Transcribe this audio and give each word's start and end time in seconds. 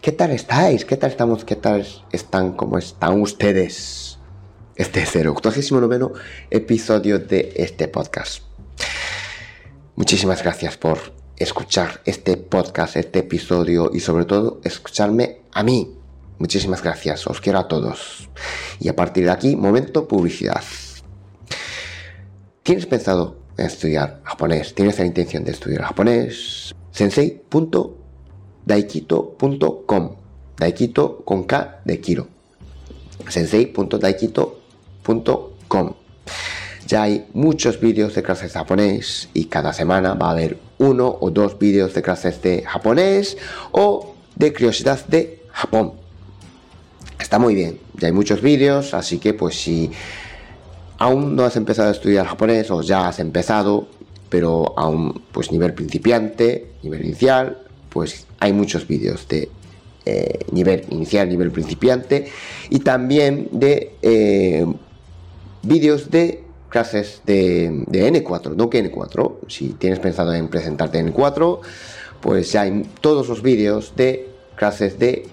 ¿Qué 0.00 0.12
tal 0.12 0.30
estáis? 0.30 0.84
¿Qué 0.84 0.96
tal 0.96 1.10
estamos? 1.10 1.44
¿Qué 1.44 1.56
tal 1.56 1.86
están? 2.12 2.52
¿Cómo 2.52 2.78
están 2.78 3.20
ustedes? 3.20 4.18
Este 4.76 5.02
es 5.02 5.16
el 5.16 5.28
89 5.28 6.12
episodio 6.50 7.18
de 7.18 7.52
este 7.56 7.88
podcast. 7.88 8.42
Muchísimas 9.96 10.42
gracias 10.42 10.76
por 10.76 10.98
escuchar 11.36 12.00
este 12.04 12.36
podcast, 12.36 12.96
este 12.96 13.20
episodio 13.20 13.90
y 13.92 14.00
sobre 14.00 14.24
todo 14.24 14.60
escucharme 14.62 15.42
a 15.52 15.62
mí. 15.62 15.96
Muchísimas 16.38 16.82
gracias, 16.82 17.26
os 17.26 17.40
quiero 17.40 17.58
a 17.58 17.66
todos. 17.66 18.28
Y 18.78 18.88
a 18.88 18.94
partir 18.94 19.24
de 19.24 19.32
aquí, 19.32 19.56
momento 19.56 20.06
publicidad. 20.06 20.62
¿Tienes 22.62 22.86
pensado 22.86 23.38
estudiar 23.56 24.20
japonés, 24.22 24.74
tienes 24.74 24.98
la 24.98 25.04
intención 25.04 25.42
de 25.42 25.50
estudiar 25.50 25.82
japonés, 25.82 26.72
sensei.daikito.com. 28.68 30.16
Daikito 30.58 31.22
con 31.24 31.44
K 31.44 31.80
de 31.84 32.00
Kiro. 32.00 32.26
sensei.daikito.com. 33.28 35.94
Ya 36.86 37.02
hay 37.02 37.26
muchos 37.32 37.80
vídeos 37.80 38.14
de 38.14 38.22
clases 38.22 38.52
de 38.52 38.58
japonés 38.58 39.28
y 39.34 39.46
cada 39.46 39.72
semana 39.72 40.14
va 40.14 40.28
a 40.28 40.32
haber 40.32 40.58
uno 40.78 41.16
o 41.20 41.30
dos 41.30 41.58
vídeos 41.58 41.94
de 41.94 42.02
clases 42.02 42.40
de 42.42 42.62
japonés 42.62 43.36
o 43.72 44.14
de 44.36 44.52
curiosidad 44.52 45.04
de 45.06 45.42
Japón. 45.52 45.94
Está 47.18 47.38
muy 47.38 47.54
bien, 47.54 47.78
ya 47.94 48.06
hay 48.06 48.12
muchos 48.12 48.40
vídeos, 48.40 48.94
así 48.94 49.18
que 49.18 49.34
pues 49.34 49.60
si 49.60 49.90
aún 50.98 51.36
no 51.36 51.44
has 51.44 51.56
empezado 51.56 51.88
a 51.88 51.92
estudiar 51.92 52.26
japonés 52.26 52.70
o 52.70 52.80
ya 52.80 53.08
has 53.08 53.18
empezado, 53.18 53.88
pero 54.30 54.78
aún 54.78 55.22
pues 55.32 55.52
nivel 55.52 55.74
principiante, 55.74 56.70
nivel 56.82 57.04
inicial, 57.04 57.58
pues 57.90 58.27
hay 58.40 58.52
muchos 58.52 58.86
vídeos 58.86 59.26
de 59.28 59.48
eh, 60.04 60.38
nivel 60.52 60.84
inicial, 60.90 61.28
nivel 61.28 61.50
principiante 61.50 62.28
y 62.70 62.80
también 62.80 63.48
de 63.52 63.94
eh, 64.02 64.66
vídeos 65.62 66.10
de 66.10 66.44
clases 66.68 67.22
de, 67.26 67.84
de, 67.86 68.12
N4, 68.12 68.54
no 68.54 68.70
que 68.70 68.82
N4. 68.90 69.36
Si 69.48 69.70
tienes 69.70 69.98
pensado 69.98 70.34
en 70.34 70.48
presentarte 70.48 70.98
en 70.98 71.12
N4, 71.12 71.60
pues 72.20 72.52
ya 72.52 72.62
hay 72.62 72.86
todos 73.00 73.28
los 73.28 73.42
vídeos 73.42 73.94
de 73.96 74.28
clases 74.54 74.98
de 74.98 75.26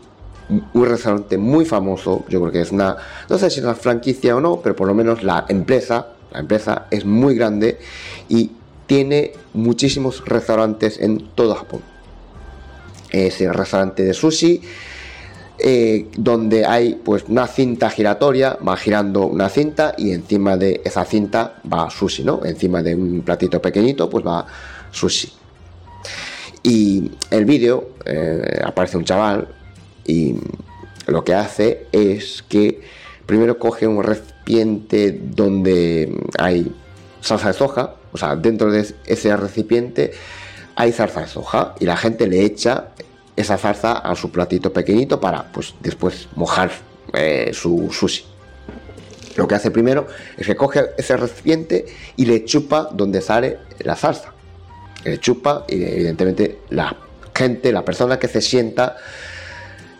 un 0.74 0.85
restaurante 0.85 1.38
muy 1.38 1.66
famoso, 1.66 2.25
yo 2.30 2.40
creo 2.41 2.52
que 2.52 2.62
es 2.62 2.72
una, 2.72 2.97
no 3.30 3.38
sé 3.38 3.50
si 3.50 3.59
es 3.59 3.66
una 3.66 3.75
franquicia 3.75 4.35
o 4.35 4.41
no, 4.41 4.62
pero 4.62 4.75
por 4.75 4.88
lo 4.88 4.94
menos 4.94 5.24
la 5.24 5.46
empresa, 5.47 6.07
la 6.31 6.40
empresa 6.40 6.88
es 6.90 7.06
muy 7.06 7.36
grande 7.36 7.78
y 8.28 8.51
tiene 8.88 9.34
muchísimos 9.53 10.24
restaurantes 10.25 11.00
en 11.00 11.30
todo 11.36 11.53
Japón. 11.53 11.81
Es 13.12 13.41
el 13.41 13.53
restaurante 13.53 14.03
de 14.03 14.13
sushi 14.13 14.62
eh, 15.61 16.07
donde 16.17 16.65
hay 16.65 16.95
pues 16.95 17.25
una 17.27 17.45
cinta 17.45 17.89
giratoria, 17.89 18.57
va 18.65 18.77
girando 18.77 19.25
una 19.25 19.49
cinta 19.49 19.93
y 19.97 20.11
encima 20.11 20.55
de 20.55 20.81
esa 20.85 21.03
cinta 21.03 21.61
va 21.71 21.89
sushi, 21.89 22.23
¿no? 22.23 22.45
Encima 22.45 22.81
de 22.81 22.95
un 22.95 23.21
platito 23.21 23.61
pequeñito 23.61 24.09
pues 24.09 24.25
va 24.25 24.45
sushi. 24.91 25.33
Y 26.63 27.11
el 27.29 27.45
vídeo 27.45 27.89
eh, 28.05 28.61
aparece 28.63 28.97
un 28.97 29.03
chaval 29.03 29.47
y 30.05 30.35
lo 31.07 31.23
que 31.23 31.33
hace 31.33 31.87
es 31.91 32.41
que 32.47 32.81
primero 33.25 33.59
coge 33.59 33.85
un 33.85 34.01
recipiente 34.01 35.11
donde 35.11 36.11
hay 36.37 36.71
salsa 37.21 37.49
de 37.49 37.53
soja, 37.53 37.95
o 38.11 38.17
sea, 38.17 38.35
dentro 38.35 38.71
de 38.71 38.87
ese 39.05 39.35
recipiente 39.35 40.11
hay 40.75 40.93
zarza 40.93 41.21
de 41.21 41.27
soja 41.27 41.75
y 41.79 41.85
la 41.85 41.97
gente 41.97 42.27
le 42.27 42.43
echa 42.43 42.89
esa 43.39 43.57
zarza 43.57 44.00
a 44.00 44.16
su 44.16 44.31
platito 44.31 44.73
pequeñito 44.73 45.19
para 45.19 45.50
pues 45.51 45.73
después 45.79 46.27
mojar 46.35 46.72
eh, 47.13 47.51
su 47.53 47.89
sushi. 47.89 48.25
Lo 49.38 49.47
que 49.47 49.55
hace 49.55 49.72
primero 49.72 50.07
es 50.38 50.45
que 50.45 50.57
coge 50.57 50.88
ese 50.97 51.16
recipiente 51.16 51.85
y 52.17 52.25
le 52.25 52.44
chupa 52.44 52.89
donde 52.91 53.22
sale 53.22 53.59
la 53.79 53.95
zarza. 53.95 54.33
Le 55.05 55.19
chupa 55.19 55.63
y 55.69 55.81
evidentemente 55.81 56.59
la 56.69 56.94
gente, 57.33 57.72
la 57.72 57.85
persona 57.85 58.19
que 58.19 58.27
se 58.27 58.41
sienta 58.41 58.97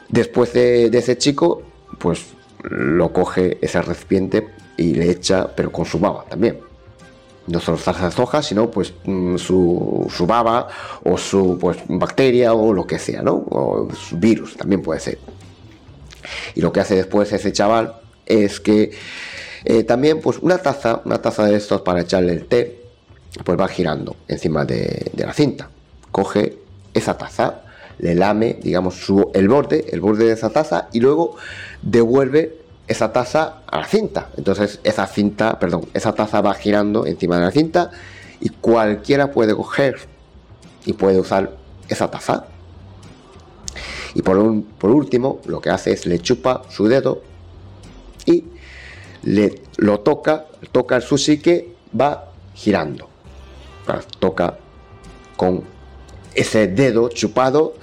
después 0.09 0.51
de, 0.51 0.88
ese 0.88 1.17
chico, 1.17 1.63
pues 1.97 2.25
lo 2.63 3.13
coge 3.13 3.57
ese 3.61 3.81
recipiente 3.81 4.50
y 4.75 4.95
le 4.95 5.09
echa, 5.09 5.56
pero 5.56 5.71
con 5.71 5.85
su 5.85 6.01
también 6.29 6.69
no 7.49 7.59
solo 7.59 7.77
salsa 7.77 8.05
de 8.05 8.11
soja, 8.11 8.41
sino 8.41 8.69
pues 8.69 8.93
mm, 9.05 9.37
su, 9.37 10.07
su, 10.15 10.25
baba 10.25 10.67
o 11.03 11.17
su 11.17 11.57
pues, 11.59 11.77
bacteria 11.87 12.53
o 12.53 12.73
lo 12.73 12.85
que 12.85 12.99
sea, 12.99 13.21
¿no? 13.21 13.43
O 13.49 13.89
su 13.93 14.17
virus 14.17 14.56
también 14.56 14.81
puede 14.81 15.00
ser. 15.00 15.19
Y 16.56 16.62
lo 16.62 16.71
que 16.71 16.79
hace 16.79 16.95
después 16.95 17.31
ese 17.33 17.51
chaval 17.51 17.95
es 18.25 18.59
que 18.59 18.91
eh, 19.65 19.83
también 19.83 20.21
pues 20.21 20.38
una 20.39 20.59
taza, 20.59 21.01
una 21.06 21.21
taza 21.21 21.45
de 21.45 21.56
estos 21.56 21.81
para 21.81 22.01
echarle 22.01 22.33
el 22.33 22.45
té, 22.45 22.81
pues 23.44 23.59
va 23.59 23.68
girando 23.68 24.15
encima 24.27 24.65
de, 24.65 25.12
de 25.13 25.25
la 25.25 25.33
cinta. 25.33 25.69
Coge 26.12 26.57
esa 26.94 27.18
taza, 27.18 27.62
le 28.00 28.15
lame, 28.15 28.57
digamos, 28.62 28.95
su, 28.95 29.31
el 29.33 29.47
borde, 29.47 29.85
el 29.91 30.01
borde 30.01 30.25
de 30.25 30.33
esa 30.33 30.50
taza 30.50 30.88
y 30.91 31.00
luego 31.00 31.35
devuelve 31.81 32.58
esa 32.89 33.13
taza 33.13 33.62
a 33.68 33.77
la 33.77 33.86
cinta. 33.86 34.30
Entonces 34.36 34.80
esa 34.83 35.06
cinta, 35.07 35.59
perdón, 35.59 35.88
esa 35.94 36.13
taza 36.13 36.41
va 36.41 36.53
girando 36.56 37.06
encima 37.06 37.38
de 37.38 37.45
la 37.45 37.51
cinta 37.51 37.91
y 38.41 38.50
cualquiera 38.50 39.31
puede 39.31 39.56
coger 39.56 39.95
y 40.86 40.94
puede 40.94 41.19
usar 41.19 41.56
esa 41.88 42.09
taza. 42.09 42.47
Y 44.15 44.24
por, 44.24 44.38
un, 44.38 44.63
por 44.63 44.89
último, 44.89 45.39
lo 45.45 45.62
que 45.62 45.69
hace 45.69 45.94
es 45.94 46.07
le 46.07 46.19
chupa 46.19 46.63
su 46.69 46.88
dedo 46.88 47.21
y 48.25 48.44
le 49.21 49.62
lo 49.77 50.00
toca, 50.00 50.45
toca 50.71 50.95
el 50.95 51.03
sushi 51.03 51.38
que 51.38 51.75
va 52.00 52.31
girando. 52.56 53.07
Toca 54.19 54.57
con 55.38 55.63
ese 56.33 56.68
dedo 56.68 57.09
chupado 57.09 57.75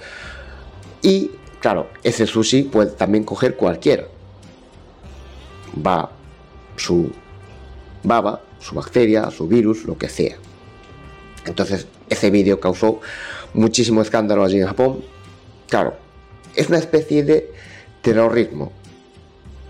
y 1.01 1.31
claro, 1.61 1.87
ese 2.03 2.27
sushi 2.27 2.63
puede 2.63 2.91
también 2.91 3.23
coger 3.23 3.55
cualquiera. 3.55 4.05
Va 5.85 6.11
su 6.75 7.11
baba, 8.03 8.41
su 8.59 8.75
bacteria, 8.75 9.29
su 9.31 9.47
virus, 9.47 9.85
lo 9.85 9.97
que 9.97 10.09
sea. 10.09 10.35
Entonces, 11.45 11.87
ese 12.09 12.29
vídeo 12.29 12.59
causó 12.59 12.99
muchísimo 13.53 14.01
escándalo 14.01 14.43
allí 14.43 14.59
en 14.59 14.67
Japón. 14.67 15.03
Claro, 15.69 15.95
es 16.55 16.69
una 16.69 16.77
especie 16.77 17.23
de 17.23 17.51
terrorismo. 18.01 18.71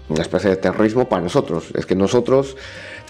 Una 0.10 0.22
especie 0.22 0.50
de 0.50 0.56
terrorismo 0.58 1.10
para 1.10 1.22
nosotros. 1.22 1.66
Es 1.74 1.86
que 1.86 1.96
nosotros, 1.96 2.56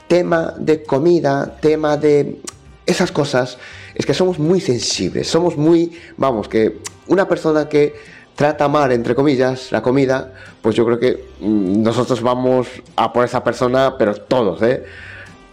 tema 0.08 0.54
de 0.58 0.84
comida, 0.84 1.58
tema 1.62 1.98
de 1.98 2.42
esas 2.86 3.12
cosas, 3.12 3.58
es 3.94 4.06
que 4.06 4.14
somos 4.14 4.40
muy 4.40 4.62
sensibles. 4.62 5.28
Somos 5.28 5.58
muy, 5.58 5.98
vamos, 6.18 6.48
que 6.48 6.80
una 7.08 7.28
persona 7.28 7.70
que 7.70 7.94
trata 8.38 8.68
mal, 8.68 8.92
entre 8.92 9.16
comillas, 9.16 9.72
la 9.72 9.82
comida, 9.82 10.32
pues 10.62 10.76
yo 10.76 10.86
creo 10.86 11.00
que 11.00 11.26
mm, 11.42 11.82
nosotros 11.82 12.22
vamos 12.22 12.68
a 12.96 13.12
por 13.12 13.26
esa 13.26 13.44
persona, 13.44 13.98
pero 13.98 14.14
todos, 14.14 14.62
¿eh? 14.62 14.86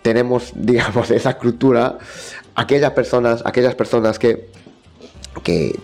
Tenemos, 0.03 0.53
digamos, 0.55 1.11
esa 1.11 1.39
cultura, 1.39 1.97
aquellas 2.55 2.93
personas, 2.93 3.43
aquellas 3.47 3.75
personas 3.75 4.19
que, 4.19 4.49
que 5.43 5.75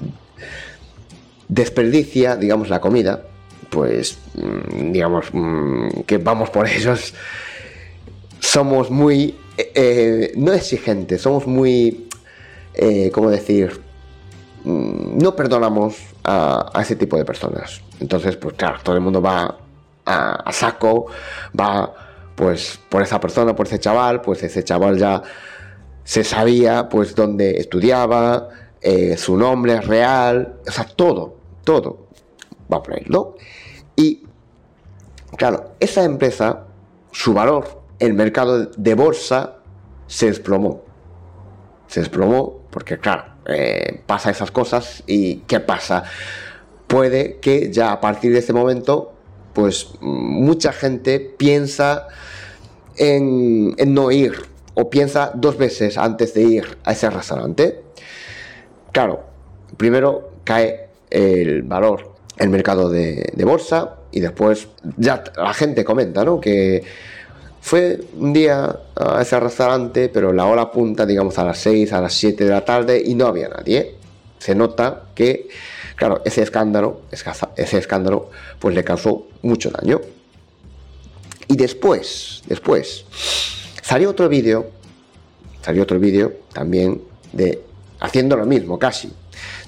desperdicia, 1.48 2.36
digamos, 2.36 2.68
la 2.68 2.82
comida, 2.82 3.22
pues, 3.70 4.18
mm, 4.34 4.92
digamos, 4.92 5.26
mm, 5.32 6.02
que 6.06 6.18
vamos 6.18 6.50
por 6.50 6.68
ellos, 6.68 7.14
somos 8.40 8.90
muy, 8.90 9.36
eh, 9.56 9.72
eh, 9.74 10.32
no 10.36 10.52
exigentes, 10.52 11.22
somos 11.22 11.46
muy, 11.46 12.08
eh, 12.74 13.10
¿cómo 13.10 13.30
decir? 13.30 13.88
No 14.64 15.34
perdonamos 15.36 15.96
a, 16.24 16.70
ese 16.80 16.96
tipo 16.96 17.16
de 17.16 17.24
personas. 17.24 17.80
Entonces, 18.00 18.36
pues 18.36 18.54
claro, 18.56 18.78
todo 18.82 18.94
el 18.94 19.00
mundo 19.00 19.22
va 19.22 19.56
a, 20.04 20.52
saco, 20.52 21.06
va 21.58 21.92
pues 22.34 22.78
por 22.88 23.02
esa 23.02 23.20
persona, 23.20 23.54
por 23.54 23.66
ese 23.66 23.78
chaval, 23.78 24.20
pues 24.20 24.42
ese 24.42 24.64
chaval 24.64 24.98
ya 24.98 25.22
se 26.04 26.24
sabía 26.24 26.88
pues 26.88 27.14
dónde 27.14 27.58
estudiaba, 27.58 28.48
su 29.16 29.36
nombre 29.36 29.80
real, 29.82 30.56
o 30.66 30.70
sea, 30.70 30.84
todo, 30.84 31.36
todo 31.64 32.08
va 32.72 32.82
por 32.82 32.94
ahí, 32.94 33.04
¿no? 33.08 33.34
Y 33.96 34.22
claro, 35.36 35.72
esa 35.80 36.04
empresa, 36.04 36.66
su 37.10 37.34
valor, 37.34 37.82
el 37.98 38.14
mercado 38.14 38.66
de 38.66 38.94
bolsa, 38.94 39.56
se 40.06 40.26
desplomó. 40.26 40.82
Se 41.86 42.00
desplomó 42.00 42.62
porque, 42.70 42.98
claro, 42.98 43.24
eh, 43.46 44.00
pasa 44.06 44.30
esas 44.30 44.50
cosas 44.50 45.02
y 45.06 45.36
¿qué 45.46 45.60
pasa? 45.60 46.04
Puede 46.86 47.38
que 47.40 47.70
ya 47.70 47.92
a 47.92 48.00
partir 48.00 48.32
de 48.32 48.40
ese 48.40 48.52
momento, 48.52 49.12
pues 49.52 49.88
mucha 50.00 50.72
gente 50.72 51.20
piensa 51.20 52.08
en, 52.96 53.74
no 53.92 54.10
ir 54.10 54.34
o 54.74 54.90
piensa 54.90 55.32
dos 55.34 55.56
veces 55.56 55.98
antes 55.98 56.34
de 56.34 56.42
ir 56.42 56.78
a 56.84 56.92
ese 56.92 57.10
restaurante. 57.10 57.82
Claro, 58.92 59.24
primero 59.76 60.30
cae 60.44 60.88
el 61.10 61.62
valor 61.62 62.10
el 62.40 62.48
mercado 62.48 62.88
de, 62.88 63.32
bolsa 63.44 63.96
y 64.10 64.20
después 64.20 64.68
ya 64.96 65.22
la 65.36 65.52
gente 65.52 65.84
comenta, 65.84 66.24
¿no? 66.24 66.40
Que 66.40 66.82
fue 67.60 68.00
un 68.16 68.32
día 68.32 68.74
a 68.96 69.22
ese 69.22 69.38
restaurante, 69.38 70.08
pero 70.08 70.32
la 70.32 70.46
hora 70.46 70.70
punta, 70.70 71.04
digamos, 71.04 71.38
a 71.38 71.44
las 71.44 71.58
6, 71.58 71.92
a 71.92 72.00
las 72.00 72.14
7 72.14 72.44
de 72.44 72.50
la 72.50 72.64
tarde 72.64 73.02
y 73.04 73.14
no 73.14 73.26
había 73.26 73.48
nadie. 73.48 73.94
Se 74.38 74.54
nota 74.54 75.04
que, 75.14 75.48
claro, 75.94 76.22
ese 76.24 76.42
escándalo, 76.42 77.02
ese 77.10 77.78
escándalo, 77.78 78.30
pues 78.58 78.74
le 78.74 78.82
causó 78.82 79.26
mucho 79.42 79.70
daño. 79.70 80.00
Y 81.48 81.56
después, 81.56 82.42
después, 82.46 83.04
salió 83.82 84.10
otro 84.10 84.28
vídeo, 84.28 84.70
salió 85.62 85.82
otro 85.82 85.98
vídeo 85.98 86.32
también 86.52 87.02
de 87.32 87.60
haciendo 88.00 88.36
lo 88.36 88.46
mismo, 88.46 88.78
casi. 88.78 89.12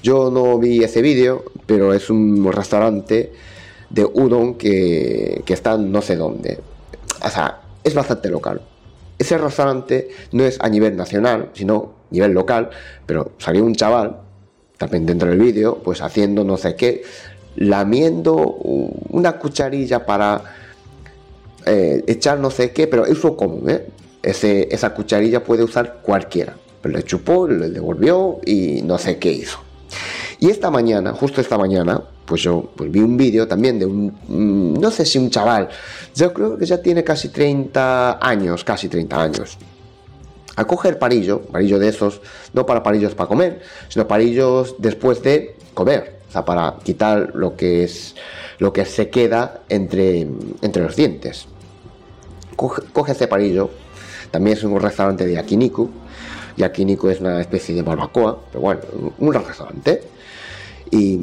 Yo 0.03 0.31
no 0.31 0.59
vi 0.59 0.83
ese 0.83 1.03
vídeo, 1.03 1.45
pero 1.67 1.93
es 1.93 2.09
un 2.09 2.51
restaurante 2.51 3.33
de 3.91 4.05
udon 4.05 4.55
que, 4.55 5.43
que 5.45 5.53
está 5.53 5.77
no 5.77 6.01
sé 6.01 6.17
dónde. 6.17 6.59
O 7.23 7.29
sea, 7.29 7.62
es 7.85 7.95
bastante 7.95 8.29
local. 8.29 8.61
Ese 9.19 9.39
restaurante 9.39 10.09
no 10.33 10.45
es 10.45 10.59
a 10.61 10.69
nivel 10.69 10.97
nacional, 10.97 11.51
sino 11.53 11.95
a 12.11 12.15
nivel 12.15 12.33
local, 12.33 12.71
pero 13.07 13.33
salió 13.39 13.65
un 13.65 13.75
chaval, 13.75 14.19
también 14.79 15.07
dentro 15.07 15.29
del 15.29 15.39
vídeo, 15.39 15.79
pues 15.83 16.01
haciendo 16.01 16.45
no 16.45 16.57
sé 16.57 16.75
qué, 16.75 17.03
lamiendo 17.57 18.37
una 18.37 19.39
cucharilla 19.39 20.05
para 20.05 20.43
eh, 21.67 22.03
echar 22.07 22.39
no 22.39 22.51
sé 22.51 22.73
qué, 22.73 22.87
pero 22.87 23.07
eso 23.07 23.37
común, 23.37 23.71
¿eh? 23.71 23.87
Ese, 24.23 24.69
esa 24.71 24.95
cucharilla 24.95 25.43
puede 25.43 25.65
usar 25.65 26.01
cualquiera. 26.03 26.57
Pero 26.81 26.97
le 26.97 27.05
chupó, 27.05 27.47
le 27.47 27.71
devolvió 27.71 28.41
y 28.45 28.83
no 28.83 28.99
sé 28.99 29.19
qué 29.19 29.33
hizo. 29.33 29.59
Y 30.41 30.51
esta 30.51 30.71
mañana, 30.71 31.13
justo 31.13 31.41
esta 31.41 31.59
mañana, 31.59 32.03
pues 32.33 32.45
yo 32.45 32.71
vi 32.79 33.01
un 33.01 33.15
vídeo 33.15 33.47
también 33.47 33.79
de 33.79 33.85
un, 33.85 34.07
mm, 34.07 34.81
no 34.81 34.91
sé 34.91 35.05
si 35.05 35.19
un 35.19 35.29
chaval, 35.29 35.69
yo 36.15 36.33
creo 36.33 36.57
que 36.57 36.65
ya 36.65 36.81
tiene 36.81 37.05
casi 37.05 37.29
30 37.29 38.27
años, 38.27 38.65
casi 38.65 38.89
30 38.89 39.23
años. 39.23 39.59
A 40.57 40.65
coger 40.65 40.99
parillo, 40.99 41.43
parillo 41.43 41.79
de 41.79 41.89
esos, 41.89 42.23
no 42.55 42.65
para 42.65 42.83
parillos 42.83 43.15
para 43.15 43.29
comer, 43.29 43.61
sino 43.91 44.09
parillos 44.09 44.77
después 44.79 45.23
de 45.23 45.57
comer, 45.75 46.21
o 46.27 46.33
sea, 46.33 46.43
para 46.43 46.79
quitar 46.83 47.33
lo 47.35 47.55
que 47.55 47.85
es 47.85 48.15
lo 48.59 48.73
que 48.73 48.87
se 48.87 49.11
queda 49.11 49.61
entre, 49.69 50.27
entre 50.63 50.85
los 50.85 50.97
dientes. 50.97 51.49
Coge, 52.57 52.81
coge 52.95 53.13
ese 53.13 53.29
parillo, 53.29 53.69
también 54.31 54.57
es 54.57 54.65
un 54.65 54.81
restaurante 54.81 55.27
de 55.27 55.35
Yakiniku, 55.35 55.91
Yakiniku 56.57 57.11
es 57.11 57.21
una 57.21 57.43
especie 57.43 57.75
de 57.75 57.83
barbacoa, 57.83 58.39
pero 58.51 58.63
bueno, 58.63 58.81
un 59.19 59.35
restaurante. 59.35 60.13
Y 60.93 61.19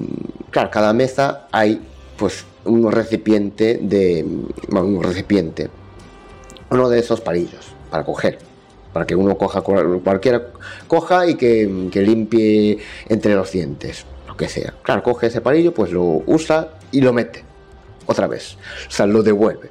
claro, 0.50 0.72
cada 0.72 0.92
mesa 0.94 1.48
hay 1.52 1.80
pues 2.18 2.44
un 2.66 2.92
recipiente 2.92 3.80
de 3.82 4.26
un 4.70 5.04
recipiente, 5.04 5.70
uno 6.72 6.90
de 6.90 7.00
esos 7.00 7.22
parillos 7.22 7.68
para 7.92 8.04
coger, 8.04 8.40
para 8.92 9.06
que 9.06 9.16
uno 9.16 9.38
coja 9.38 9.62
cualquiera 9.62 10.48
coja 10.88 11.28
y 11.28 11.36
que, 11.36 11.70
limpie 11.94 12.80
entre 13.08 13.36
los 13.36 13.52
dientes, 13.52 14.06
lo 14.28 14.36
que 14.36 14.50
sea. 14.50 14.74
Claro, 14.82 15.04
coge 15.04 15.28
ese 15.28 15.40
parillo, 15.40 15.72
pues 15.72 15.92
lo 15.92 16.24
usa 16.26 16.70
y 16.92 17.02
lo 17.02 17.14
mete 17.14 17.44
otra 18.08 18.26
vez, 18.26 18.58
o 18.88 18.92
sea, 18.92 19.06
lo 19.06 19.22
devuelve. 19.22 19.70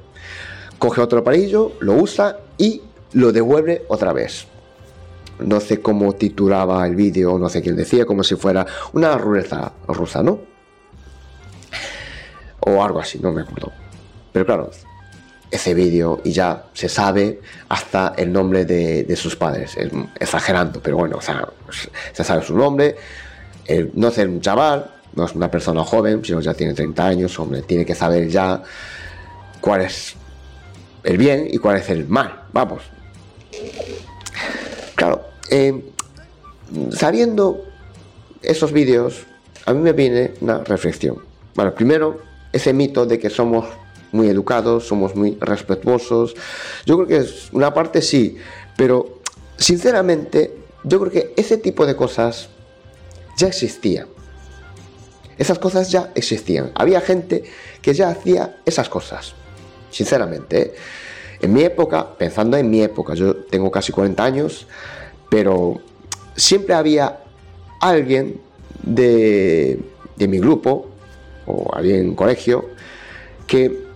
Coge 0.77 1.01
otro 1.01 1.25
parillo, 1.25 1.73
lo 1.81 1.95
usa 1.95 2.39
y 2.57 2.81
lo 3.11 3.33
devuelve 3.33 3.83
otra 3.89 4.13
vez 4.13 4.47
no 5.39 5.59
sé 5.59 5.81
cómo 5.81 6.13
titulaba 6.13 6.85
el 6.85 6.95
vídeo, 6.95 7.37
no 7.37 7.49
sé 7.49 7.61
quién 7.61 7.75
decía, 7.75 8.05
como 8.05 8.23
si 8.23 8.35
fuera 8.35 8.65
una 8.93 9.17
ruleta 9.17 9.73
rusa, 9.87 10.23
¿no? 10.23 10.39
O 12.61 12.83
algo 12.83 12.99
así, 12.99 13.19
no 13.19 13.31
me 13.31 13.41
acuerdo. 13.41 13.71
Pero 14.31 14.45
claro, 14.45 14.71
ese 15.51 15.73
vídeo 15.73 16.21
y 16.23 16.31
ya 16.31 16.65
se 16.73 16.89
sabe 16.89 17.41
hasta 17.69 18.13
el 18.17 18.31
nombre 18.31 18.65
de, 18.65 19.15
sus 19.15 19.35
padres, 19.35 19.77
exagerando, 20.19 20.81
pero 20.81 20.97
bueno, 20.97 21.17
o 21.17 21.21
sea, 21.21 21.47
se 22.13 22.23
sabe 22.23 22.43
su 22.43 22.55
nombre, 22.55 22.95
no 23.93 24.09
es 24.09 24.17
un 24.19 24.41
chaval, 24.41 24.91
no 25.15 25.25
es 25.25 25.33
una 25.33 25.49
persona 25.49 25.83
joven, 25.83 26.23
sino 26.23 26.39
ya 26.41 26.53
tiene 26.53 26.73
30 26.73 27.05
años, 27.05 27.39
hombre, 27.39 27.61
tiene 27.63 27.85
que 27.85 27.95
saber 27.95 28.27
ya 28.29 28.61
cuál 29.59 29.81
es 29.81 30.15
el 31.03 31.17
bien 31.17 31.47
y 31.49 31.57
cuál 31.57 31.77
es 31.77 31.89
el 31.89 32.07
mal, 32.07 32.43
vamos. 32.53 32.83
Claro, 34.95 35.28
eh, 35.49 35.83
sabiendo 36.91 37.65
esos 38.41 38.71
vídeos, 38.71 39.25
a 39.65 39.73
mí 39.73 39.79
me 39.79 39.93
viene 39.93 40.33
una 40.41 40.63
reflexión. 40.63 41.17
Bueno, 41.55 41.73
primero, 41.75 42.21
ese 42.51 42.73
mito 42.73 43.05
de 43.05 43.19
que 43.19 43.29
somos 43.29 43.65
muy 44.11 44.27
educados, 44.27 44.87
somos 44.87 45.15
muy 45.15 45.37
respetuosos. 45.39 46.35
Yo 46.85 46.95
creo 46.97 47.07
que 47.07 47.17
es 47.17 47.49
una 47.51 47.73
parte 47.73 48.01
sí, 48.01 48.37
pero 48.77 49.19
sinceramente, 49.57 50.55
yo 50.83 50.99
creo 50.99 51.11
que 51.11 51.33
ese 51.35 51.57
tipo 51.57 51.85
de 51.85 51.95
cosas 51.95 52.49
ya 53.37 53.47
existían. 53.47 54.07
Esas 55.37 55.59
cosas 55.59 55.91
ya 55.91 56.11
existían. 56.15 56.71
Había 56.75 56.99
gente 57.01 57.43
que 57.81 57.93
ya 57.93 58.09
hacía 58.09 58.57
esas 58.65 58.89
cosas. 58.89 59.33
Sinceramente. 59.89 60.61
¿eh? 60.61 60.73
En 61.41 61.53
mi 61.53 61.63
época, 61.63 62.17
pensando 62.17 62.57
en 62.57 62.69
mi 62.69 62.81
época, 62.81 63.13
yo 63.13 63.35
tengo 63.35 63.71
casi 63.71 63.93
40 63.93 64.23
años, 64.23 64.67
pero 65.29 65.79
siempre 66.35 66.73
había 66.73 67.19
alguien 67.79 68.41
de, 68.83 69.79
mi 70.17 70.39
grupo 70.39 70.87
o 71.45 71.73
alguien 71.73 71.99
en 71.99 72.15
colegio 72.15 72.65
que, 73.47 73.87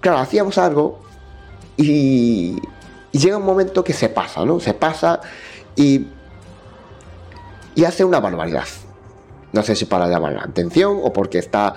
claro, 0.00 0.18
hacíamos 0.18 0.58
algo 0.58 1.00
y, 1.76 2.56
llega 3.12 3.36
un 3.36 3.44
momento 3.44 3.84
que 3.84 3.92
se 3.92 4.08
pasa, 4.08 4.44
¿no? 4.44 4.58
Se 4.58 4.72
pasa 4.72 5.20
y, 5.76 6.06
y 7.74 7.84
hace 7.84 8.04
una 8.04 8.20
barbaridad. 8.20 8.64
No 9.52 9.62
sé 9.62 9.76
si 9.76 9.84
para 9.84 10.08
llamar 10.08 10.32
la 10.32 10.44
atención 10.44 10.98
o 11.02 11.12
porque 11.12 11.38
está 11.38 11.74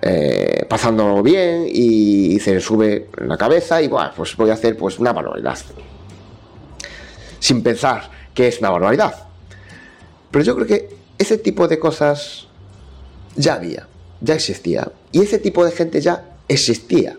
eh, 0.00 0.64
pasándolo 0.68 1.22
bien 1.22 1.66
y, 1.66 2.38
se 2.38 2.54
le 2.54 2.60
sube 2.60 3.08
la 3.16 3.36
cabeza 3.36 3.82
y 3.82 3.88
bueno, 3.88 4.12
pues 4.14 4.36
voy 4.36 4.50
a 4.50 4.54
hacer 4.54 4.76
pues 4.76 4.98
una 4.98 5.12
barbaridad. 5.12 5.58
Sin 7.40 7.62
pensar 7.62 8.10
que 8.34 8.48
es 8.48 8.60
una 8.60 8.70
barbaridad. 8.70 9.28
Pero 10.30 10.44
yo 10.44 10.54
creo 10.54 10.66
que 10.66 10.96
ese 11.18 11.38
tipo 11.38 11.68
de 11.68 11.78
cosas 11.78 12.46
ya 13.36 13.54
había, 13.54 13.88
ya 14.20 14.34
existía. 14.34 14.90
Y 15.12 15.22
ese 15.22 15.38
tipo 15.38 15.64
de 15.64 15.72
gente 15.72 16.00
ya 16.00 16.36
existía. 16.48 17.16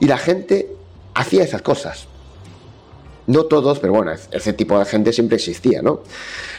Y 0.00 0.06
la 0.06 0.18
gente 0.18 0.68
hacía 1.14 1.44
esas 1.44 1.62
cosas. 1.62 2.06
No 3.26 3.44
todos, 3.44 3.78
pero 3.78 3.92
bueno, 3.92 4.12
ese 4.12 4.52
tipo 4.52 4.78
de 4.78 4.84
gente 4.84 5.12
siempre 5.12 5.36
existía, 5.36 5.80
¿no? 5.82 6.02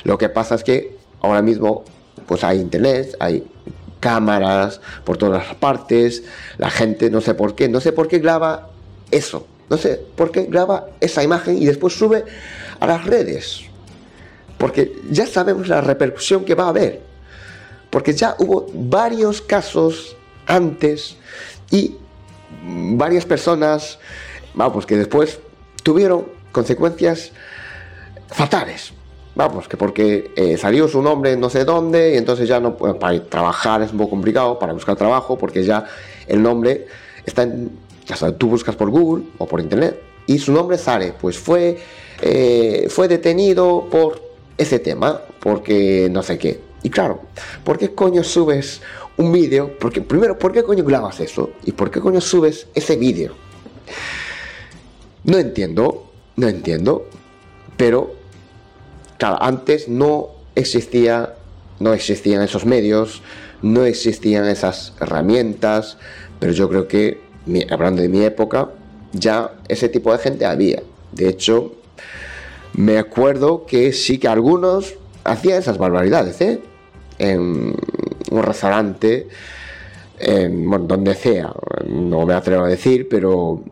Lo 0.03 0.17
que 0.17 0.29
pasa 0.29 0.55
es 0.55 0.63
que 0.63 0.97
ahora 1.21 1.41
mismo 1.41 1.83
pues 2.25 2.43
hay 2.43 2.59
internet, 2.59 3.15
hay 3.19 3.43
cámaras 3.99 4.81
por 5.03 5.17
todas 5.17 5.47
las 5.47 5.55
partes, 5.55 6.23
la 6.57 6.69
gente 6.69 7.09
no 7.09 7.21
sé 7.21 7.33
por 7.33 7.55
qué, 7.55 7.69
no 7.69 7.79
sé 7.79 7.91
por 7.91 8.07
qué 8.07 8.19
graba 8.19 8.69
eso, 9.11 9.47
no 9.69 9.77
sé 9.77 9.99
por 10.15 10.31
qué 10.31 10.43
graba 10.43 10.87
esa 10.99 11.23
imagen 11.23 11.57
y 11.57 11.65
después 11.65 11.93
sube 11.93 12.25
a 12.79 12.87
las 12.87 13.05
redes, 13.05 13.61
porque 14.57 14.93
ya 15.09 15.25
sabemos 15.25 15.67
la 15.67 15.81
repercusión 15.81 16.45
que 16.45 16.55
va 16.55 16.65
a 16.65 16.69
haber, 16.69 17.01
porque 17.89 18.13
ya 18.13 18.35
hubo 18.39 18.67
varios 18.73 19.41
casos 19.41 20.15
antes 20.47 21.17
y 21.71 21.95
varias 22.63 23.25
personas, 23.25 23.99
vamos, 24.53 24.85
que 24.85 24.97
después 24.97 25.39
tuvieron 25.83 26.25
consecuencias 26.51 27.31
fatales. 28.27 28.93
Vamos, 29.35 29.67
que 29.67 29.77
porque 29.77 30.31
eh, 30.35 30.57
salió 30.57 30.87
su 30.87 31.01
nombre 31.01 31.35
no 31.35 31.49
sé 31.49 31.65
dónde 31.65 32.13
y 32.13 32.17
entonces 32.17 32.47
ya 32.47 32.59
no 32.59 32.77
para 32.77 33.23
trabajar 33.23 33.81
es 33.81 33.91
un 33.91 33.97
poco 33.97 34.11
complicado, 34.11 34.59
para 34.59 34.73
buscar 34.73 34.95
trabajo, 34.95 35.39
porque 35.39 35.63
ya 35.63 35.85
el 36.27 36.43
nombre 36.43 36.85
está 37.25 37.41
en, 37.41 37.71
tú 38.37 38.49
buscas 38.49 38.75
por 38.75 38.89
Google 38.89 39.25
o 39.37 39.47
por 39.47 39.59
internet 39.59 39.99
y 40.27 40.39
su 40.39 40.51
nombre 40.51 40.77
sale, 40.77 41.13
pues 41.19 41.37
fue, 41.37 41.77
eh, 42.21 42.87
fue 42.89 43.07
detenido 43.07 43.87
por 43.89 44.21
ese 44.57 44.79
tema, 44.79 45.21
porque 45.39 46.07
no 46.11 46.23
sé 46.23 46.37
qué. 46.37 46.59
Y 46.83 46.89
claro, 46.89 47.21
¿por 47.63 47.77
qué 47.77 47.93
coño 47.93 48.23
subes 48.23 48.81
un 49.17 49.31
vídeo? 49.31 49.77
Porque 49.79 50.01
primero, 50.01 50.37
¿por 50.37 50.51
qué 50.51 50.63
coño 50.63 50.83
grabas 50.83 51.19
eso? 51.19 51.51
¿Y 51.65 51.71
por 51.71 51.91
qué 51.91 51.99
coño 51.99 52.21
subes 52.21 52.67
ese 52.73 52.95
vídeo? 52.97 53.33
No 55.23 55.37
entiendo, 55.37 56.11
no 56.35 56.47
entiendo, 56.47 57.07
pero 57.77 58.13
claro, 59.17 59.37
antes 59.41 59.87
no 59.87 60.29
existía, 60.55 61.35
no 61.79 61.93
existían 61.93 62.41
esos 62.41 62.65
medios, 62.65 63.21
no 63.61 63.85
existían 63.85 64.45
esas 64.45 64.93
herramientas, 64.99 65.97
pero 66.39 66.51
yo 66.51 66.67
creo 66.67 66.87
que, 66.89 67.21
hablando 67.69 68.01
de 68.01 68.09
mi 68.09 68.23
época, 68.23 68.69
ya 69.11 69.51
ese 69.67 69.89
tipo 69.89 70.11
de 70.11 70.17
gente 70.17 70.45
había. 70.45 70.81
De 71.11 71.29
hecho, 71.29 71.73
me 72.73 72.97
acuerdo 72.97 73.65
que 73.65 73.93
sí 73.93 74.17
que 74.17 74.27
algunos 74.27 74.95
hacían 75.23 75.59
esas 75.59 75.77
barbaridades, 75.77 76.41
¿eh? 76.41 76.59
En 77.19 77.75
un 78.31 78.43
restaurante, 78.43 79.27
en, 80.19 80.69
bueno, 80.69 80.85
donde 80.85 81.13
sea, 81.13 81.53
no 81.87 82.25
me 82.25 82.33
atrevo 82.33 82.65
a 82.65 82.67
decir, 82.67 83.07
pero 83.09 83.63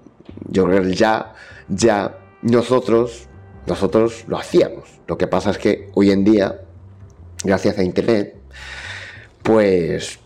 yo 0.49 0.65
creo 0.65 0.83
que 0.83 0.93
ya, 0.93 1.33
ya 1.67 2.17
nosotros, 2.41 3.27
nosotros 3.65 4.25
lo 4.27 4.37
hacíamos. 4.37 4.89
Lo 5.07 5.17
que 5.17 5.27
pasa 5.27 5.51
es 5.51 5.57
que 5.57 5.89
hoy 5.95 6.11
en 6.11 6.23
día, 6.23 6.61
gracias 7.43 7.77
a 7.77 7.83
Internet, 7.83 8.35
pues 9.41 10.19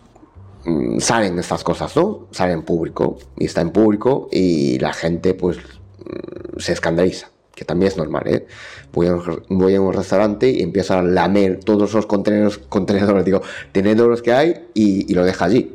salen 0.98 1.38
estas 1.38 1.64
cosas, 1.64 1.96
¿no? 1.96 2.28
Salen 2.30 2.58
en 2.58 2.62
público 2.64 3.18
y 3.36 3.46
está 3.46 3.60
en 3.60 3.70
público 3.70 4.28
y 4.32 4.78
la 4.78 4.92
gente 4.92 5.34
pues 5.34 5.58
mm, 5.58 6.58
se 6.58 6.72
escandaliza 6.72 7.30
que 7.56 7.64
también 7.64 7.90
es 7.90 7.96
normal, 7.96 8.22
¿eh? 8.26 8.46
Voy 8.92 9.06
a, 9.08 9.80
un, 9.80 9.92
restaurante 9.92 10.48
y 10.50 10.62
empiezo 10.62 10.94
a 10.94 11.02
lamer 11.02 11.58
todos 11.60 11.92
los 11.94 12.06
contenedores, 12.06 12.58
contenedores 12.68 13.24
digo, 13.24 13.40
tenedores 13.72 14.22
que 14.22 14.32
hay 14.32 14.66
y, 14.74 15.12
lo 15.14 15.24
deja 15.24 15.46
allí. 15.46 15.74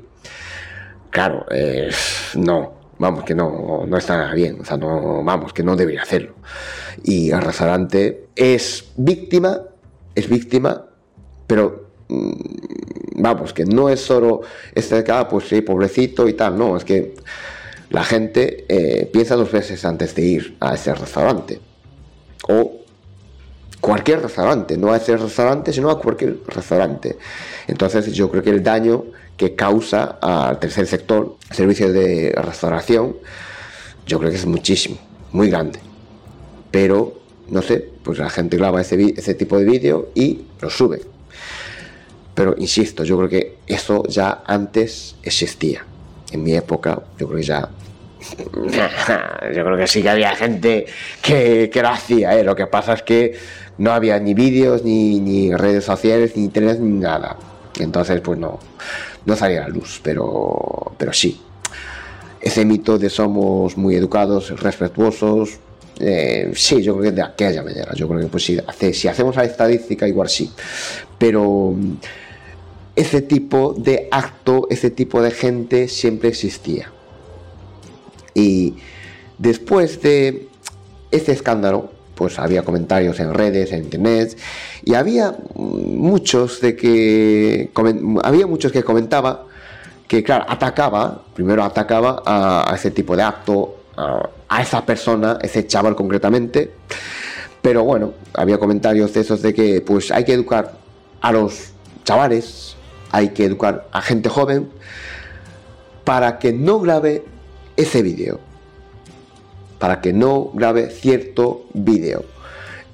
Claro, 1.10 1.45
no, 2.36 2.74
vamos, 3.00 3.24
que 3.25 3.33
no, 3.36 3.83
no 3.86 3.98
está 3.98 4.15
nada 4.15 4.33
bien, 4.33 4.62
o 4.62 4.65
sea, 4.65 4.77
no, 4.77 5.24
vamos, 5.24 5.53
que 5.53 5.63
no 5.63 5.75
debería 5.75 6.03
hacerlo. 6.03 6.36
Y 7.03 7.31
el 7.31 7.41
restaurante 7.41 8.27
es 8.36 8.91
víctima, 8.95 9.62
es 10.13 10.29
víctima, 10.29 10.86
pero 11.48 11.80
mm, 11.80 11.80
vamos, 13.15 13.53
que 13.53 13.65
no 13.65 13.89
es 13.89 14.01
solo 14.01 14.41
este 14.73 15.03
ah, 15.11 15.27
pues 15.27 15.47
sí, 15.47 15.61
pobrecito 15.61 16.27
y 16.27 16.33
tal, 16.33 16.57
no, 16.57 16.77
es 16.77 16.83
que 16.83 17.13
la 17.89 18.03
gente 18.03 18.65
eh, 18.69 19.05
piensa 19.11 19.35
dos 19.35 19.51
veces 19.51 19.83
antes 19.85 20.15
de 20.15 20.21
ir 20.21 20.57
a 20.59 20.75
ese 20.75 20.93
restaurante 20.93 21.59
o 22.47 22.81
cualquier 23.81 24.21
restaurante, 24.21 24.77
no 24.77 24.93
a 24.93 24.97
ese 24.97 25.17
restaurante, 25.17 25.73
sino 25.73 25.89
a 25.89 25.99
cualquier 25.99 26.37
restaurante. 26.47 27.17
Entonces 27.67 28.13
yo 28.13 28.29
creo 28.29 28.43
que 28.43 28.51
el 28.51 28.63
daño 28.63 29.05
que 29.35 29.55
causa 29.55 30.19
al 30.21 30.59
tercer 30.59 30.85
sector, 30.85 31.35
servicios 31.49 31.91
de 31.91 32.31
restauración, 32.37 33.17
yo 34.05 34.19
creo 34.19 34.29
que 34.29 34.37
es 34.37 34.45
muchísimo, 34.45 34.97
muy 35.31 35.49
grande. 35.49 35.79
Pero, 36.69 37.19
no 37.49 37.61
sé, 37.61 37.89
pues 38.03 38.19
la 38.19 38.29
gente 38.29 38.55
graba 38.57 38.81
ese, 38.81 39.13
ese 39.17 39.33
tipo 39.33 39.57
de 39.57 39.65
vídeo 39.65 40.09
y 40.13 40.43
lo 40.61 40.69
sube. 40.69 41.01
Pero, 42.33 42.55
insisto, 42.57 43.03
yo 43.03 43.17
creo 43.17 43.29
que 43.29 43.57
eso 43.67 44.03
ya 44.07 44.43
antes 44.45 45.15
existía. 45.23 45.85
En 46.31 46.43
mi 46.43 46.53
época, 46.53 47.01
yo 47.19 47.27
creo 47.27 47.39
que 47.39 47.45
ya 47.45 47.69
Yo 49.55 49.65
creo 49.65 49.77
que 49.77 49.88
sí 49.88 50.01
que 50.01 50.09
había 50.09 50.35
gente 50.35 50.85
que, 51.21 51.69
que 51.71 51.81
lo 51.81 51.89
hacía, 51.89 52.38
¿eh? 52.38 52.43
lo 52.43 52.55
que 52.55 52.67
pasa 52.67 52.93
es 52.93 53.03
que 53.03 53.38
no 53.77 53.91
había 53.91 54.19
ni 54.19 54.33
vídeos, 54.33 54.83
ni, 54.83 55.53
redes 55.55 55.85
sociales, 55.85 56.35
ni 56.35 56.43
internet, 56.43 56.79
ni 56.79 57.00
nada. 57.00 57.38
Entonces, 57.79 58.21
pues 58.21 58.38
no, 58.38 58.59
no 59.25 59.35
salía 59.35 59.65
a 59.65 59.67
la 59.67 59.69
luz, 59.69 60.00
pero, 60.03 60.93
pero 60.97 61.13
sí. 61.13 61.41
Ese 62.39 62.65
mito 62.65 62.97
de 62.97 63.09
somos 63.09 63.77
muy 63.77 63.95
educados, 63.95 64.59
respetuosos, 64.61 65.59
eh, 66.01 66.51
sí, 66.55 66.81
yo 66.81 66.93
creo 66.93 67.12
que 67.12 67.15
de 67.15 67.22
aquella 67.22 67.63
manera. 67.63 67.93
Yo 67.96 68.08
creo 68.08 68.20
que 68.22 68.27
pues, 68.27 68.51
si 68.93 69.08
hacemos 69.08 69.36
la 69.36 69.43
estadística, 69.43 70.08
igual 70.08 70.29
sí. 70.29 70.51
Pero 71.17 71.75
ese 72.96 73.22
tipo 73.22 73.74
de 73.77 74.08
acto, 74.12 74.67
ese 74.70 74.89
tipo 74.89 75.22
de 75.22 75.31
gente 75.31 75.88
siempre 75.88 76.29
existía. 76.29 76.91
Y 78.34 78.75
después 79.38 80.01
de 80.01 80.48
ese 81.12 81.31
escándalo, 81.31 81.91
pues 82.15 82.39
había 82.39 82.63
comentarios 82.63 83.20
en 83.20 83.34
redes, 83.34 83.72
en 83.72 83.84
internet, 83.84 84.38
y 84.84 84.93
había 84.93 85.36
muchos 85.55 86.62
de 86.62 86.75
que 86.75 87.72
había 88.24 88.48
muchos 88.48 88.72
que 88.72 88.84
comentaba 88.84 89.48
que 90.08 90.24
claro, 90.24 90.46
atacaba, 90.48 91.24
primero 91.34 91.63
atacaba 91.63 92.22
a, 92.25 92.75
ese 92.75 92.91
tipo 92.91 93.15
de 93.15 93.24
acto, 93.24 93.80
a, 94.50 94.62
esa 94.62 94.86
persona, 94.86 95.38
ese 95.41 95.65
chaval 95.67 95.96
concretamente, 95.96 96.72
pero 97.62 97.84
bueno, 97.84 98.13
había 98.34 98.58
comentarios 98.58 99.13
de 99.13 99.22
esos 99.22 99.41
de 99.41 99.53
que 99.53 99.81
pues 99.81 100.12
hay 100.12 100.24
que 100.24 100.34
educar 100.34 100.74
a 101.22 101.31
los 101.31 101.72
chavales, 102.03 102.75
hay 103.12 103.29
que 103.29 103.46
educar 103.46 103.88
a 103.91 104.01
gente 104.01 104.29
joven 104.29 104.70
para 106.03 106.39
que 106.39 106.51
no 106.53 106.79
grave 106.79 107.24
ese 107.77 108.01
vídeo. 108.01 108.39
Para 109.79 110.01
que 110.01 110.13
no 110.13 110.51
grabe 110.53 110.89
cierto 110.89 111.65
vídeo. 111.74 112.24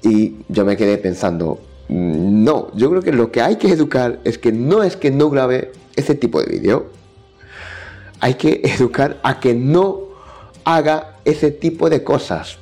Y 0.02 0.36
yo 0.48 0.64
me 0.64 0.76
quedé 0.76 0.98
pensando, 0.98 1.60
mm, 1.88 2.44
no, 2.44 2.70
yo 2.74 2.90
creo 2.90 3.02
que 3.02 3.12
lo 3.12 3.30
que 3.30 3.42
hay 3.42 3.56
que 3.56 3.68
educar 3.68 4.20
es 4.24 4.38
que 4.38 4.52
no 4.52 4.82
es 4.82 4.96
que 4.96 5.10
no 5.10 5.30
grabe 5.30 5.72
ese 5.96 6.14
tipo 6.14 6.40
de 6.40 6.46
vídeo. 6.46 6.86
Hay 8.20 8.34
que 8.34 8.60
educar 8.64 9.18
a 9.22 9.40
que 9.40 9.54
no 9.54 10.07
haga 10.68 11.16
ese 11.24 11.50
tipo 11.50 11.88
de 11.88 12.04
cosas. 12.04 12.58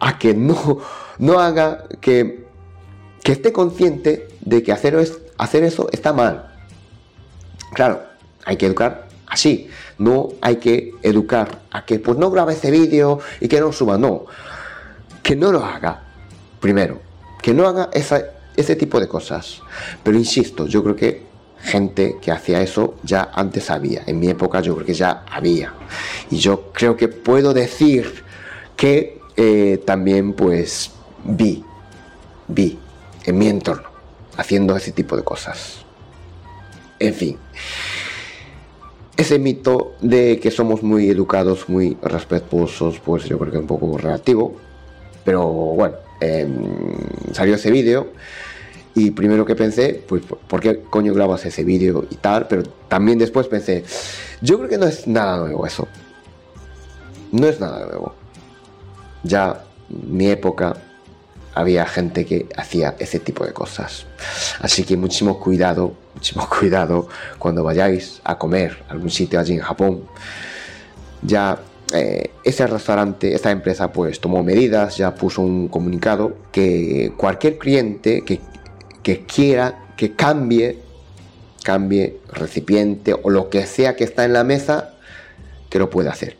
A 0.00 0.18
que 0.18 0.34
no, 0.34 0.80
no 1.18 1.38
haga 1.38 1.84
que, 2.00 2.44
que 3.22 3.32
esté 3.32 3.52
consciente 3.52 4.28
de 4.40 4.64
que 4.64 4.72
hacer, 4.72 4.96
hacer 5.38 5.62
eso 5.62 5.88
está 5.92 6.12
mal. 6.12 6.50
Claro, 7.72 8.02
hay 8.44 8.56
que 8.56 8.66
educar 8.66 9.06
así. 9.28 9.68
No 9.98 10.30
hay 10.40 10.56
que 10.56 10.94
educar 11.02 11.60
a 11.70 11.84
que 11.84 12.00
pues 12.00 12.18
no 12.18 12.32
grabe 12.32 12.54
ese 12.54 12.72
vídeo 12.72 13.20
y 13.40 13.46
que 13.46 13.60
no 13.60 13.70
suba, 13.70 13.96
no. 13.96 14.26
Que 15.22 15.36
no 15.36 15.52
lo 15.52 15.64
haga, 15.64 16.02
primero. 16.58 17.00
Que 17.40 17.54
no 17.54 17.68
haga 17.68 17.90
ese 17.92 18.76
tipo 18.76 18.98
de 18.98 19.06
cosas. 19.06 19.62
Pero 20.02 20.18
insisto, 20.18 20.66
yo 20.66 20.82
creo 20.82 20.96
que 20.96 21.31
gente 21.62 22.18
que 22.20 22.30
hacía 22.30 22.60
eso 22.60 22.96
ya 23.02 23.30
antes 23.34 23.70
había. 23.70 24.02
En 24.06 24.18
mi 24.18 24.28
época 24.28 24.60
yo 24.60 24.74
creo 24.74 24.86
que 24.86 24.94
ya 24.94 25.24
había. 25.30 25.72
Y 26.30 26.38
yo 26.38 26.72
creo 26.72 26.96
que 26.96 27.08
puedo 27.08 27.54
decir 27.54 28.24
que 28.76 29.20
eh, 29.36 29.82
también 29.86 30.34
pues 30.34 30.90
vi, 31.24 31.64
vi 32.48 32.78
en 33.24 33.38
mi 33.38 33.48
entorno. 33.48 33.90
haciendo 34.36 34.76
ese 34.76 34.92
tipo 34.92 35.16
de 35.16 35.22
cosas. 35.22 35.84
En 36.98 37.14
fin, 37.14 37.38
ese 39.16 39.38
mito 39.38 39.94
de 40.00 40.40
que 40.40 40.50
somos 40.50 40.82
muy 40.82 41.10
educados, 41.10 41.68
muy 41.68 41.96
respetuosos, 42.02 42.98
pues 43.00 43.24
yo 43.24 43.38
creo 43.38 43.50
que 43.50 43.58
es 43.58 43.60
un 43.60 43.66
poco 43.66 43.98
relativo. 43.98 44.56
Pero 45.24 45.46
bueno, 45.48 45.96
em, 46.20 46.50
salió 47.32 47.54
ese 47.54 47.70
vídeo 47.70 48.12
y 48.94 49.10
primero 49.10 49.44
que 49.44 49.54
pensé, 49.54 50.02
pues, 50.06 50.22
¿por 50.24 50.60
qué 50.60 50.82
coño 50.90 51.14
grabas 51.14 51.44
ese 51.46 51.64
vídeo 51.64 52.06
y 52.10 52.16
tal? 52.16 52.46
Pero 52.46 52.62
también 52.88 53.18
después 53.18 53.46
pensé, 53.46 53.84
yo 54.40 54.58
creo 54.58 54.68
que 54.68 54.78
no 54.78 54.86
es 54.86 55.06
nada 55.06 55.38
nuevo 55.38 55.66
eso. 55.66 55.88
No 57.30 57.46
es 57.46 57.58
nada 57.58 57.86
nuevo. 57.86 58.14
Ya 59.22 59.64
mi 59.88 60.28
época 60.28 60.76
había 61.54 61.86
gente 61.86 62.24
que 62.26 62.46
hacía 62.56 62.96
ese 62.98 63.18
tipo 63.18 63.44
de 63.46 63.52
cosas. 63.52 64.06
Así 64.60 64.84
que 64.84 64.96
muchísimo 64.96 65.40
cuidado, 65.40 65.94
muchísimo 66.14 66.48
cuidado 66.60 67.08
cuando 67.38 67.64
vayáis 67.64 68.20
a 68.24 68.36
comer 68.38 68.84
a 68.88 68.92
algún 68.92 69.10
sitio 69.10 69.40
allí 69.40 69.54
en 69.54 69.60
Japón. 69.60 70.02
Ya 71.22 71.58
eh, 71.94 72.30
ese 72.44 72.66
restaurante, 72.66 73.34
esta 73.34 73.50
empresa, 73.50 73.92
pues 73.92 74.20
tomó 74.20 74.42
medidas, 74.42 74.96
ya 74.96 75.14
puso 75.14 75.42
un 75.42 75.68
comunicado 75.68 76.36
que 76.50 77.12
cualquier 77.16 77.58
cliente 77.58 78.22
que, 78.22 78.40
que 79.02 79.24
quiera 79.24 79.82
que 79.96 80.14
cambie, 80.14 80.78
cambie 81.62 82.20
recipiente 82.32 83.14
o 83.14 83.30
lo 83.30 83.50
que 83.50 83.66
sea 83.66 83.96
que 83.96 84.04
está 84.04 84.24
en 84.24 84.32
la 84.32 84.44
mesa, 84.44 84.94
que 85.70 85.78
lo 85.78 85.90
puede 85.90 86.08
hacer. 86.08 86.36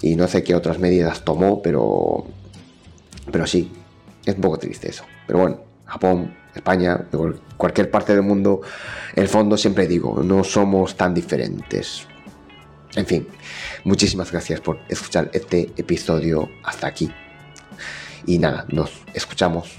Y 0.00 0.16
no 0.16 0.28
sé 0.28 0.42
qué 0.42 0.54
otras 0.54 0.78
medidas 0.78 1.24
tomó, 1.24 1.62
pero, 1.62 2.26
pero 3.30 3.46
sí, 3.46 3.72
es 4.24 4.34
un 4.34 4.40
poco 4.40 4.58
triste 4.58 4.90
eso. 4.90 5.04
Pero 5.26 5.40
bueno, 5.40 5.60
Japón, 5.86 6.36
España, 6.54 7.06
cualquier 7.56 7.90
parte 7.90 8.12
del 8.12 8.22
mundo, 8.22 8.60
el 9.14 9.28
fondo 9.28 9.56
siempre 9.56 9.86
digo, 9.86 10.22
no 10.22 10.44
somos 10.44 10.96
tan 10.96 11.14
diferentes. 11.14 12.06
En 12.94 13.06
fin, 13.06 13.28
muchísimas 13.84 14.30
gracias 14.30 14.60
por 14.60 14.80
escuchar 14.88 15.30
este 15.32 15.70
episodio 15.76 16.48
hasta 16.64 16.86
aquí. 16.86 17.10
Y 18.26 18.38
nada, 18.38 18.66
nos 18.68 18.90
escuchamos 19.14 19.78